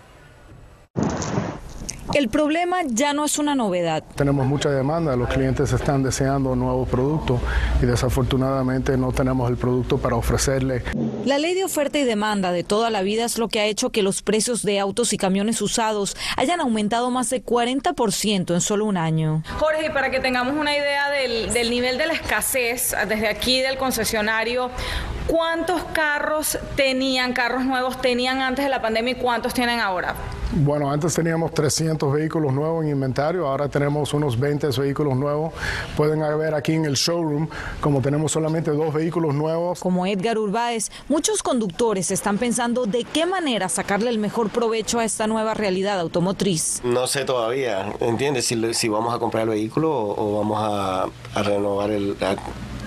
El 2.15 2.29
problema 2.31 2.79
ya 2.87 3.13
no 3.13 3.25
es 3.27 3.39
una 3.39 3.55
novedad. 3.55 4.03
Tenemos 4.17 4.47
mucha 4.47 4.71
demanda, 4.71 5.15
los 5.15 5.29
clientes 5.29 5.73
están 5.73 6.03
deseando 6.03 6.57
nuevos 6.57 6.89
productos 6.89 7.41
y 7.83 7.87
desafortunadamente 7.87 8.97
no 8.97 9.13
tenemos 9.13 9.51
el 9.51 9.59
producto 9.59 9.99
para 9.99 10.17
ofrecerle. 10.17 10.83
La 11.27 11.39
ley 11.39 11.55
de 11.55 11.65
oferta 11.65 11.99
y 11.99 12.05
demanda 12.05 12.51
de 12.51 12.65
toda 12.65 12.89
la 12.89 13.03
vida 13.03 13.27
es 13.27 13.39
lo 13.39 13.49
que 13.49 13.61
ha 13.61 13.67
hecho 13.67 13.91
que 13.91 14.03
los 14.03 14.23
precios 14.23 14.63
de 14.63 14.81
autos 14.81 15.13
y 15.13 15.19
camiones 15.19 15.61
usados 15.61 16.17
hayan 16.37 16.61
aumentado 16.61 17.11
más 17.11 17.29
de 17.29 17.45
40% 17.45 18.55
en 18.55 18.61
solo 18.63 18.87
un 18.87 18.97
año. 18.97 19.43
Jorge, 19.59 19.91
para 19.91 20.11
que 20.11 20.21
tengamos 20.21 20.55
una 20.55 20.75
idea 20.75 21.11
del, 21.11 21.53
del 21.53 21.71
nivel 21.71 21.99
de 21.99 22.07
la 22.07 22.15
escasez 22.15 22.97
desde 23.07 23.29
aquí 23.29 23.61
del 23.61 23.77
concesionario, 23.77 24.71
¿cuántos 25.27 25.85
carros 25.93 26.59
tenían, 26.75 27.35
carros 27.35 27.67
nuevos 27.67 28.01
tenían 28.01 28.41
antes 28.41 28.65
de 28.65 28.71
la 28.71 28.81
pandemia 28.81 29.13
y 29.13 29.17
cuántos 29.17 29.53
tienen 29.53 29.81
ahora? 29.81 30.15
Bueno, 30.51 30.91
antes 30.91 31.15
teníamos 31.15 31.53
300 31.53 32.11
vehículos 32.11 32.55
nuevos 32.55 32.83
en 32.83 32.91
inventario, 32.91 33.47
ahora 33.47 33.69
tenemos 33.69 34.15
unos 34.15 34.41
20 34.41 34.69
vehículos 34.79 35.15
nuevos. 35.15 35.53
Pueden 35.95 36.21
ver 36.39 36.55
aquí 36.55 36.73
en 36.73 36.87
el 36.87 36.95
showroom, 36.95 37.49
como 37.83 38.01
tenemos 38.01 38.33
solamente 38.33 38.71
dos 38.71 38.95
vehículos 38.95 39.35
nuevos. 39.35 39.81
Como 39.81 40.07
Edgar 40.07 40.39
Urbáez, 40.39 40.91
muchos 41.09 41.43
conductores 41.43 42.11
están 42.11 42.39
pensando 42.39 42.87
de 42.87 43.05
qué 43.05 43.27
manera 43.27 43.69
sacarle 43.69 44.09
el 44.09 44.19
mejor 44.19 44.49
provecho 44.49 44.99
a 45.01 45.05
esta 45.05 45.27
nueva 45.27 45.53
realidad 45.53 46.01
automotriz. 46.01 46.81
No 46.83 47.07
sé 47.07 47.27
todavía, 47.27 47.93
¿entiendes? 48.01 48.47
Si, 48.47 48.75
si 48.75 48.89
vamos 48.89 49.15
a 49.15 49.19
comprar 49.19 49.43
el 49.43 49.51
vehículo 49.51 49.93
o, 49.93 50.39
vamos 50.39 50.59
a, 50.63 51.09
a 51.35 51.43
renovar 51.43 51.91
el, 51.91 52.17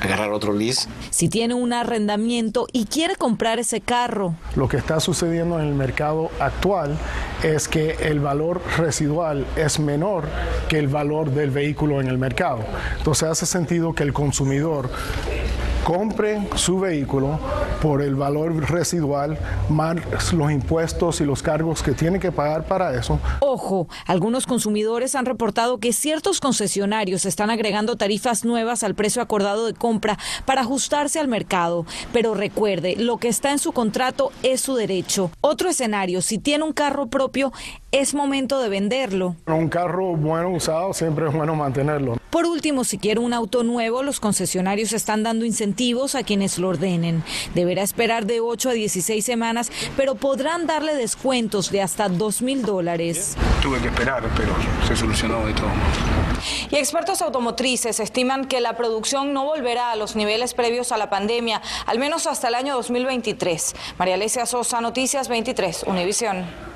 agarrar 0.01 0.31
otro 0.31 0.51
lease. 0.51 0.89
Si 1.11 1.29
tiene 1.29 1.53
un 1.53 1.71
arrendamiento 1.71 2.67
y 2.73 2.85
quiere 2.85 3.15
comprar 3.15 3.59
ese 3.59 3.81
carro. 3.81 4.35
Lo 4.55 4.67
que 4.67 4.77
está 4.77 4.99
sucediendo 4.99 5.59
en 5.59 5.67
el 5.67 5.75
mercado 5.75 6.31
actual 6.39 6.97
es 7.43 7.67
que 7.67 7.91
el 8.01 8.19
valor 8.19 8.61
residual 8.77 9.45
es 9.55 9.79
menor 9.79 10.25
que 10.67 10.79
el 10.79 10.87
valor 10.87 11.31
del 11.31 11.51
vehículo 11.51 12.01
en 12.01 12.07
el 12.07 12.17
mercado. 12.17 12.59
Entonces 12.97 13.29
hace 13.29 13.45
sentido 13.45 13.93
que 13.93 14.03
el 14.03 14.11
consumidor 14.11 14.89
compre 15.83 16.47
su 16.55 16.79
vehículo 16.79 17.39
por 17.81 18.01
el 18.01 18.15
valor 18.15 18.69
residual 18.69 19.37
más 19.69 19.97
los 20.33 20.51
impuestos 20.51 21.21
y 21.21 21.25
los 21.25 21.41
cargos 21.41 21.81
que 21.81 21.93
tiene 21.93 22.19
que 22.19 22.31
pagar 22.31 22.65
para 22.65 22.93
eso. 22.97 23.19
Ojo, 23.39 23.87
algunos 24.05 24.45
consumidores 24.45 25.15
han 25.15 25.25
reportado 25.25 25.79
que 25.79 25.93
ciertos 25.93 26.39
concesionarios 26.39 27.25
están 27.25 27.49
agregando 27.49 27.95
tarifas 27.95 28.45
nuevas 28.45 28.83
al 28.83 28.95
precio 28.95 29.21
acordado 29.21 29.65
de 29.65 29.73
compra 29.73 30.17
para 30.45 30.61
ajustarse 30.61 31.19
al 31.19 31.27
mercado. 31.27 31.85
Pero 32.13 32.33
recuerde, 32.33 32.95
lo 32.97 33.17
que 33.17 33.27
está 33.27 33.51
en 33.51 33.59
su 33.59 33.71
contrato 33.71 34.31
es 34.43 34.61
su 34.61 34.75
derecho. 34.75 35.31
Otro 35.41 35.69
escenario, 35.69 36.21
si 36.21 36.37
tiene 36.37 36.63
un 36.63 36.73
carro 36.73 37.07
propio, 37.07 37.51
es 37.91 38.13
momento 38.13 38.59
de 38.59 38.69
venderlo. 38.69 39.35
Un 39.47 39.67
carro 39.67 40.15
bueno 40.15 40.49
usado 40.49 40.93
siempre 40.93 41.27
es 41.27 41.33
bueno 41.33 41.55
mantenerlo. 41.55 42.17
Por 42.29 42.45
último, 42.45 42.85
si 42.85 42.97
quiere 42.97 43.19
un 43.19 43.33
auto 43.33 43.63
nuevo, 43.63 44.03
los 44.03 44.21
concesionarios 44.21 44.93
están 44.93 45.23
dando 45.23 45.43
incentivos 45.43 46.15
a 46.15 46.23
quienes 46.23 46.57
lo 46.57 46.69
ordenen. 46.69 47.23
Deberá 47.53 47.83
esperar 47.83 48.25
de 48.25 48.39
8 48.39 48.69
a 48.69 48.71
16 48.71 49.23
semanas, 49.23 49.69
pero 49.97 50.15
podrán 50.15 50.65
darle 50.65 50.95
descuentos 50.95 51.71
de 51.71 51.81
hasta 51.81 52.07
2 52.07 52.41
mil 52.41 52.61
dólares. 52.61 53.35
Tuve 53.61 53.79
que 53.79 53.87
esperar, 53.87 54.23
pero 54.37 54.53
se 54.87 54.95
solucionó 54.95 55.45
de 55.45 55.53
todo. 55.53 55.69
Y 56.71 56.77
expertos 56.77 57.21
automotrices 57.21 57.99
estiman 57.99 58.45
que 58.45 58.61
la 58.61 58.77
producción 58.77 59.33
no 59.33 59.43
volverá 59.43 59.91
a 59.91 59.97
los 59.97 60.15
niveles 60.15 60.53
previos 60.53 60.93
a 60.93 60.97
la 60.97 61.09
pandemia, 61.09 61.61
al 61.85 61.99
menos 61.99 62.25
hasta 62.25 62.47
el 62.47 62.55
año 62.55 62.75
2023. 62.75 63.75
María 63.99 64.15
Alesia 64.15 64.45
Sosa, 64.45 64.79
Noticias 64.79 65.27
23, 65.27 65.83
Univisión. 65.87 66.70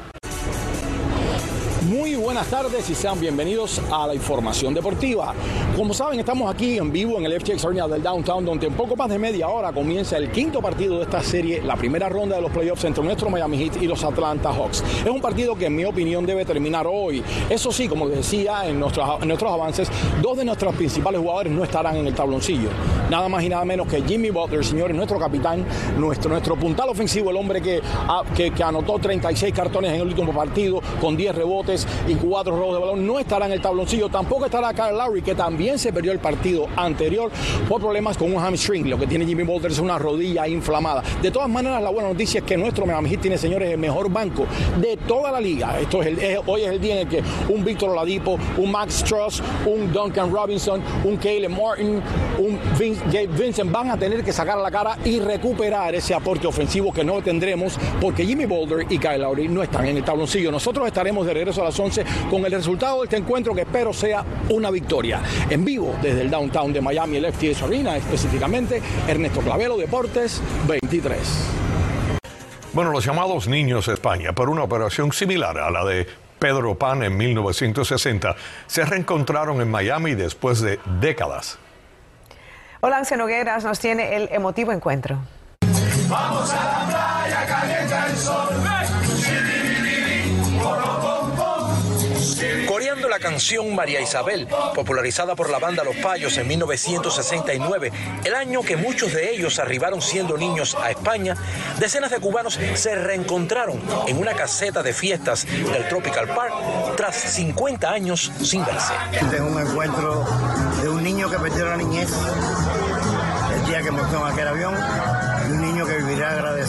Muy 1.96 2.14
buenas 2.16 2.48
tardes 2.48 2.90
y 2.90 2.94
sean 2.94 3.18
bienvenidos 3.22 3.82
a 3.90 4.06
la 4.06 4.14
información 4.14 4.74
deportiva. 4.74 5.34
Como 5.78 5.94
saben, 5.94 6.20
estamos 6.20 6.54
aquí 6.54 6.78
en 6.78 6.92
vivo 6.92 7.18
en 7.18 7.26
el 7.26 7.40
FTX 7.40 7.64
Arena 7.64 7.88
del 7.88 8.04
Downtown, 8.04 8.44
donde 8.44 8.68
en 8.68 8.74
poco 8.74 8.98
más 8.98 9.10
de 9.10 9.18
media 9.18 9.48
hora 9.48 9.72
comienza 9.72 10.18
el 10.18 10.30
quinto 10.30 10.62
partido 10.62 10.98
de 10.98 11.04
esta 11.04 11.24
serie, 11.24 11.62
la 11.62 11.78
primera 11.78 12.10
ronda 12.10 12.36
de 12.36 12.42
los 12.42 12.52
playoffs 12.52 12.84
entre 12.84 13.02
nuestro 13.02 13.30
Miami 13.30 13.58
Heat 13.60 13.82
y 13.82 13.88
los 13.88 14.04
Atlanta 14.04 14.52
Hawks. 14.52 14.84
Es 15.06 15.10
un 15.10 15.22
partido 15.22 15.56
que 15.56 15.68
en 15.68 15.76
mi 15.76 15.86
opinión 15.86 16.26
debe 16.26 16.44
terminar 16.44 16.86
hoy. 16.86 17.24
Eso 17.50 17.72
sí, 17.72 17.88
como 17.88 18.10
decía 18.10 18.68
en 18.68 18.78
nuestros, 18.78 19.22
en 19.22 19.30
nuestros 19.30 19.54
avances, 19.54 19.88
dos 20.22 20.38
de 20.38 20.44
nuestros 20.44 20.76
principales 20.76 21.22
jugadores 21.22 21.54
no 21.54 21.64
estarán 21.64 21.96
en 21.96 22.08
el 22.08 22.14
tabloncillo. 22.14 22.70
Nada 23.10 23.30
más 23.30 23.42
y 23.42 23.48
nada 23.48 23.64
menos 23.64 23.88
que 23.88 24.02
Jimmy 24.02 24.32
Butler, 24.32 24.66
señores, 24.66 24.98
nuestro 24.98 25.18
capitán, 25.18 25.66
nuestro, 25.98 26.30
nuestro 26.30 26.58
puntal 26.58 26.90
ofensivo, 26.90 27.30
el 27.30 27.38
hombre 27.38 27.62
que, 27.62 27.82
ah, 27.86 28.24
que 28.36 28.52
anotó 28.62 29.00
36 29.00 29.54
cartones 29.54 29.92
en 29.92 30.02
el 30.02 30.08
último 30.08 30.34
partido 30.34 30.82
con 31.00 31.16
10 31.16 31.36
rebotes 31.36 31.86
y 32.08 32.16
cuatro 32.16 32.58
robos 32.58 32.76
de 32.76 32.82
balón. 32.82 33.06
No 33.06 33.20
estará 33.20 33.46
en 33.46 33.54
el 33.54 33.62
tabloncillo. 33.62 34.10
Tampoco 34.10 34.46
estará 34.46 34.74
Kyle 34.74 34.98
Lowry, 34.98 35.22
que 35.22 35.36
también 35.36 35.80
se 35.80 35.92
perdió 35.92 36.12
el 36.12 36.20
partido 36.20 36.68
anterior 36.76 37.32
por 37.68 37.82
problemas 37.82 38.18
con 38.18 38.34
un 38.34 38.42
hamstring. 38.42 38.90
Lo 38.90 38.98
que 38.98 39.08
tiene 39.08 39.26
Jimmy 39.26 39.44
Butler 39.44 39.72
es 39.72 39.80
una 39.80 39.98
rodilla 39.98 40.48
inflamada. 40.48 41.04
De 41.22 41.32
todas 41.32 41.50
maneras, 41.50 41.82
la 41.82 41.90
buena 41.90 42.10
noticia 42.10 42.40
es 42.40 42.46
que 42.46 42.58
nuestro 42.58 42.86
Miami 42.86 43.10
Heat 43.10 43.22
tiene, 43.22 43.38
señores, 43.38 43.72
el 43.72 43.78
mejor 43.78 44.10
banco 44.10 44.46
de 44.80 44.98
toda 44.98 45.32
la 45.32 45.40
liga. 45.40 45.80
Esto 45.80 46.02
es, 46.02 46.08
el, 46.18 46.40
hoy 46.46 46.62
es 46.62 46.70
el 46.70 46.82
día 46.82 46.96
en 46.96 47.00
el 47.02 47.08
que 47.08 47.24
un 47.50 47.64
Víctor 47.64 47.90
Oladipo, 47.92 48.38
un 48.58 48.72
Max 48.72 49.04
Truss, 49.04 49.42
un 49.66 49.92
Duncan 49.92 50.32
Robinson, 50.32 50.82
un 51.04 51.18
Caleb 51.18 51.50
Martin, 51.52 52.02
un 52.40 52.60
Gabe 53.12 53.28
Vincent 53.28 53.72
van 53.72 53.92
a 53.92 53.98
tener 53.98 54.24
que 54.24 54.32
sacar 54.32 54.58
la 54.58 54.72
cara 54.72 54.98
y 55.04 55.20
recuperar 55.20 55.96
ese 55.96 56.14
aporte 56.14 56.48
ofensivo 56.48 56.92
que 56.92 57.04
no 57.04 57.22
tendremos 57.22 57.78
porque 58.02 58.26
Jimmy 58.26 58.46
Boulder 58.46 58.86
y 58.90 58.98
Kyle 58.98 59.20
Lowry 59.20 59.48
no 59.48 59.64
están 59.64 59.86
en 59.86 59.98
el 59.98 60.04
tabloncillo. 60.04 60.52
Nosotros 60.52 60.88
estaremos 60.88 61.26
de 61.26 61.34
regreso 61.34 61.62
a 61.62 61.66
las 61.66 61.75
11 61.80 62.06
con 62.30 62.46
el 62.46 62.52
resultado 62.52 63.00
de 63.00 63.06
este 63.06 63.18
encuentro 63.18 63.54
que 63.54 63.62
espero 63.62 63.94
sea 63.94 64.24
una 64.50 64.72
victoria. 64.72 65.22
En 65.50 65.64
vivo 65.66 65.96
desde 66.02 66.22
el 66.22 66.30
downtown 66.30 66.74
de 66.74 66.82
Miami, 66.82 67.18
el 67.18 67.32
FTS 67.32 67.64
Arena, 67.64 67.98
específicamente 67.98 68.82
Ernesto 69.08 69.42
Clavelo, 69.42 69.78
Deportes 69.78 70.42
23. 70.68 71.20
Bueno, 72.74 72.92
los 72.92 73.06
llamados 73.06 73.48
Niños 73.48 73.88
España, 73.88 74.34
por 74.34 74.50
una 74.50 74.64
operación 74.64 75.14
similar 75.14 75.58
a 75.58 75.72
la 75.72 75.86
de 75.86 76.08
Pedro 76.40 76.76
Pan 76.76 77.04
en 77.04 77.16
1960, 77.16 78.36
se 78.68 78.84
reencontraron 78.84 79.62
en 79.62 79.72
Miami 79.72 80.14
después 80.14 80.60
de 80.60 80.80
décadas. 81.00 81.58
Olance 82.82 83.16
Nogueras 83.16 83.64
nos 83.64 83.80
tiene 83.80 84.16
el 84.16 84.30
emotivo 84.32 84.72
encuentro. 84.72 85.20
Vamos 86.08 86.54
a 86.54 86.88
la 86.92 87.05
Coreando 92.68 93.08
la 93.08 93.20
canción 93.20 93.74
María 93.76 94.02
Isabel, 94.02 94.48
popularizada 94.74 95.36
por 95.36 95.50
la 95.50 95.60
banda 95.60 95.84
Los 95.84 95.96
Payos 95.98 96.38
en 96.38 96.48
1969, 96.48 97.92
el 98.24 98.36
año 98.36 98.62
que 98.62 98.78
muchos 98.78 99.14
de 99.14 99.32
ellos 99.32 99.60
arribaron 99.60 100.02
siendo 100.02 100.38
niños 100.38 100.76
a 100.76 100.92
España, 100.92 101.36
decenas 101.80 102.12
de 102.12 102.20
cubanos 102.20 102.60
se 102.74 102.96
reencontraron 102.96 103.82
en 104.08 104.18
una 104.18 104.34
caseta 104.34 104.84
de 104.84 104.94
fiestas 104.94 105.46
del 105.46 105.88
Tropical 105.88 106.28
Park 106.28 106.54
tras 106.98 107.16
50 107.16 107.90
años 107.90 108.32
sin 108.42 108.66
verse. 108.66 108.94
Este 109.14 109.36
es 109.36 109.42
un 109.42 109.60
encuentro 109.60 110.26
de 110.82 110.90
un 110.90 111.04
niño 111.04 111.30
que 111.30 111.38
perdió 111.38 111.66
la 111.66 111.78
niñez 111.78 112.10
el 113.54 113.66
día 113.66 113.82
que 113.82 113.92
montó 113.92 114.26
en 114.26 114.34
aquel 114.34 114.48
avión 114.48 114.76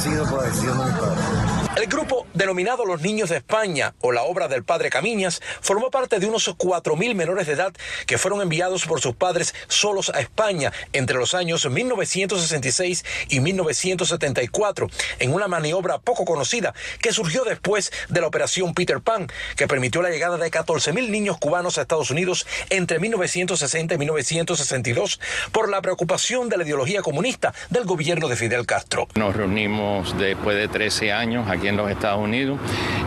vivirá 0.07 0.23
agradecido 0.23 0.25
por 0.27 0.43
la 0.43 0.49
decisión 0.49 0.79
de 0.79 0.85
mi 0.85 0.91
padre. 0.93 1.57
El 1.77 1.89
grupo 1.89 2.27
denominado 2.33 2.87
Los 2.87 3.03
Niños 3.03 3.29
de 3.29 3.37
España 3.37 3.95
o 4.01 4.11
la 4.11 4.23
obra 4.23 4.49
del 4.49 4.65
padre 4.65 4.89
Camiñas 4.89 5.43
formó 5.61 5.91
parte 5.91 6.19
de 6.19 6.27
unos 6.27 6.49
4.000 6.49 7.15
menores 7.15 7.47
de 7.47 7.53
edad 7.53 7.75
que 8.07 8.17
fueron 8.17 8.41
enviados 8.41 8.87
por 8.87 9.03
sus 9.03 9.15
padres 9.15 9.55
solos 9.69 10.11
a 10.15 10.21
España 10.21 10.73
entre 10.95 11.19
los 11.19 11.35
años 11.35 11.69
1966 11.69 13.05
y 13.29 13.41
1974 13.41 14.89
en 15.19 15.35
una 15.35 15.49
maniobra 15.49 15.99
poco 15.99 16.25
conocida 16.25 16.73
que 17.03 17.13
surgió 17.13 17.45
después 17.45 17.93
de 18.09 18.23
la 18.23 18.27
operación 18.27 18.73
Peter 18.73 19.03
Pan 19.03 19.27
que 19.55 19.69
permitió 19.69 20.01
la 20.01 20.09
llegada 20.09 20.39
de 20.39 20.51
14.000 20.51 21.11
niños 21.11 21.37
cubanos 21.37 21.77
a 21.77 21.83
Estados 21.83 22.11
Unidos 22.11 22.47
entre 22.71 22.99
1960 23.01 23.95
y 23.95 23.99
1962 23.99 25.21
por 25.53 25.69
la 25.69 25.83
preocupación 25.83 26.49
de 26.49 26.57
la 26.57 26.65
ideología 26.65 27.03
comunista 27.03 27.53
del 27.69 27.85
gobierno 27.85 28.29
de 28.29 28.37
Fidel 28.37 28.65
Castro. 28.65 29.09
Nos 29.15 29.37
reunimos 29.37 29.96
después 30.19 30.57
de 30.57 30.69
13 30.69 31.13
años 31.13 31.49
aquí 31.49 31.69
en 31.69 31.77
los 31.77 31.91
Estados 31.91 32.21
Unidos 32.21 32.59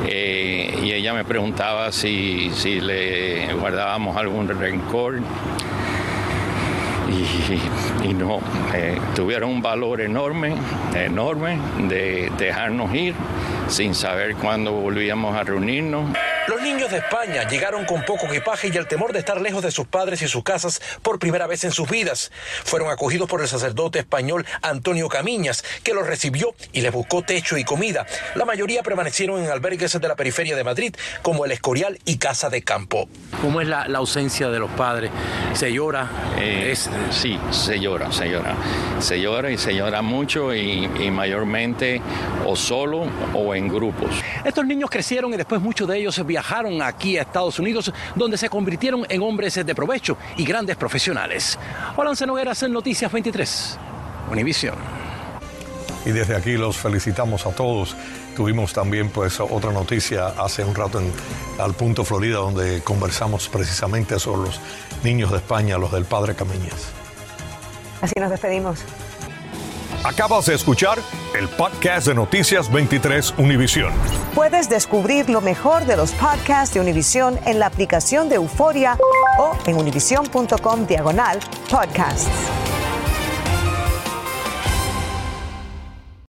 eh, 0.08 0.77
y 0.84 0.91
ella 0.91 1.13
me 1.13 1.24
preguntaba 1.24 1.91
si, 1.91 2.51
si 2.53 2.79
le 2.79 3.53
guardábamos 3.53 4.17
algún 4.17 4.48
rencor. 4.48 5.19
Y, 8.03 8.13
no, 8.13 8.39
eh, 8.74 8.98
tuvieron 9.15 9.50
un 9.50 9.62
valor 9.62 10.01
enorme, 10.01 10.53
enorme 10.96 11.58
de 11.88 12.31
dejarnos 12.38 12.93
ir 12.93 13.15
sin 13.67 13.96
saber 13.96 14.36
cuándo 14.36 14.72
volvíamos 14.72 15.36
a 15.36 15.43
reunirnos. 15.43 16.05
Los 16.50 16.63
niños 16.63 16.89
de 16.89 16.98
España 16.98 17.48
llegaron 17.48 17.86
con 17.86 18.03
poco 18.03 18.25
equipaje 18.25 18.72
y 18.74 18.77
el 18.77 18.88
temor 18.88 19.13
de 19.13 19.20
estar 19.20 19.39
lejos 19.39 19.62
de 19.62 19.70
sus 19.70 19.86
padres 19.86 20.24
y 20.24 20.27
sus 20.27 20.44
casas 20.44 20.82
por 21.03 21.20
primera 21.20 21.46
vez 21.46 21.63
en 21.63 21.70
sus 21.70 21.88
vidas. 21.88 22.32
Fueron 22.63 22.89
acogidos 22.89 23.29
por 23.29 23.41
el 23.41 23.48
sacerdote 23.48 24.00
español 24.00 24.48
Antonio 24.63 25.10
Camiñas, 25.10 25.63
que 25.84 25.94
los 25.94 26.08
recibió 26.08 26.56
y 26.74 26.82
les 26.82 26.91
buscó 26.91 27.22
techo 27.22 27.56
y 27.56 27.63
comida. 27.63 28.08
La 28.34 28.46
mayoría 28.46 28.82
permanecieron 28.82 29.44
en 29.44 29.51
albergues 29.51 30.01
de 30.01 30.08
la 30.08 30.15
periferia 30.15 30.56
de 30.56 30.63
Madrid, 30.63 30.96
como 31.22 31.46
el 31.46 31.51
Escorial 31.51 32.00
y 32.06 32.18
Casa 32.18 32.50
de 32.50 32.63
Campo. 32.63 33.08
¿Cómo 33.44 33.62
es 33.62 33.68
la, 33.68 33.84
ausencia 33.84 34.50
de 34.50 34.58
los 34.58 34.72
padres? 34.72 35.12
¿Se 35.53 35.72
llora? 35.72 36.10
Eh, 36.39 36.74
sí, 37.12 37.39
se 37.51 37.79
llora, 37.79 38.12
se 38.12 38.27
llora. 38.27 38.56
Se 39.00 39.22
llora 39.22 39.51
y 39.51 39.58
se 39.60 39.75
llora 39.75 40.01
mucho 40.01 40.56
y, 40.56 40.89
y 41.00 41.12
mayormente 41.12 42.01
o 42.48 42.56
solo 42.56 43.03
o 43.36 43.53
en 43.53 43.68
grupos. 43.68 44.10
Estos 44.44 44.65
niños 44.65 44.89
crecieron 44.89 45.32
y 45.32 45.38
después 45.38 45.62
muchos 45.62 45.88
de 45.88 46.00
ellos 46.00 46.15
se 46.15 46.24
viajaron 46.24 46.38
aquí 46.81 47.17
a 47.17 47.22
Estados 47.22 47.60
Unidos, 47.60 47.91
donde 48.15 48.38
se 48.38 48.50
convirtieron 48.50 49.05
en 49.10 49.22
hombres 49.22 49.55
de 49.55 49.75
provecho 49.75 50.17
y 50.38 50.46
grandes 50.46 50.75
profesionales. 50.75 51.58
Olance 51.96 52.25
Nogueras 52.25 52.63
en 52.63 52.74
Noticias 52.74 53.12
23, 53.12 53.77
Univisión. 54.31 54.75
Y 56.05 56.12
desde 56.12 56.36
aquí 56.36 56.53
los 56.53 56.77
felicitamos 56.77 57.46
a 57.46 57.51
todos. 57.51 57.96
Tuvimos 58.36 58.74
también 58.74 59.10
pues 59.10 59.39
otra 59.39 59.72
noticia 59.72 60.27
hace 60.27 60.63
un 60.63 60.74
rato 60.74 61.00
en 61.00 61.12
Al 61.60 61.74
Punto 61.74 62.05
Florida 62.05 62.38
donde 62.38 62.81
conversamos 62.81 63.50
precisamente 63.50 64.17
sobre 64.17 64.50
los 64.50 64.60
niños 65.03 65.31
de 65.31 65.38
España, 65.38 65.77
los 65.77 65.91
del 65.91 66.05
Padre 66.05 66.36
Camiñas. 66.36 66.91
Así 68.01 68.13
nos 68.17 68.29
despedimos. 68.29 68.79
Acabas 70.03 70.46
de 70.46 70.55
escuchar 70.55 71.00
el 71.36 71.48
podcast 71.48 72.07
de 72.07 72.15
Noticias 72.15 72.71
23 72.71 73.36
Univisión. 73.38 73.93
Puedes 74.36 74.69
descubrir 74.69 75.29
lo 75.29 75.41
mejor 75.41 75.86
de 75.86 75.98
los 75.98 76.12
podcasts 76.13 76.74
de 76.74 76.79
Univisión 76.79 77.39
en 77.45 77.59
la 77.59 77.67
aplicación 77.67 78.29
de 78.29 78.36
Euforia 78.36 78.98
o 79.38 79.55
en 79.65 79.75
univision.com 79.75 80.88
diagonal 80.88 81.39
podcasts. 81.69 82.59